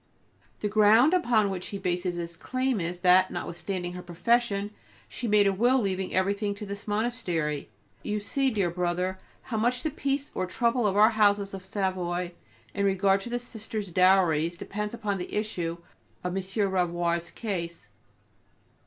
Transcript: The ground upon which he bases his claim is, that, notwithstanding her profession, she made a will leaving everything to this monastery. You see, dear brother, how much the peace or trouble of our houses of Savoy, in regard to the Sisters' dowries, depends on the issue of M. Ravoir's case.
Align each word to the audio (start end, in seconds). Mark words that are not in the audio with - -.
The 0.61 0.67
ground 0.67 1.13
upon 1.13 1.51
which 1.51 1.67
he 1.67 1.77
bases 1.77 2.15
his 2.15 2.35
claim 2.35 2.79
is, 2.81 3.01
that, 3.01 3.29
notwithstanding 3.29 3.93
her 3.93 4.01
profession, 4.01 4.71
she 5.07 5.27
made 5.27 5.45
a 5.45 5.53
will 5.53 5.79
leaving 5.79 6.11
everything 6.11 6.55
to 6.55 6.65
this 6.65 6.87
monastery. 6.87 7.69
You 8.01 8.19
see, 8.19 8.49
dear 8.49 8.71
brother, 8.71 9.19
how 9.43 9.57
much 9.57 9.83
the 9.83 9.91
peace 9.91 10.31
or 10.33 10.47
trouble 10.47 10.87
of 10.87 10.97
our 10.97 11.11
houses 11.11 11.53
of 11.53 11.67
Savoy, 11.67 12.31
in 12.73 12.83
regard 12.83 13.21
to 13.21 13.29
the 13.29 13.37
Sisters' 13.37 13.91
dowries, 13.91 14.57
depends 14.57 14.95
on 15.03 15.19
the 15.19 15.31
issue 15.35 15.77
of 16.23 16.35
M. 16.35 16.71
Ravoir's 16.71 17.29
case. 17.29 17.87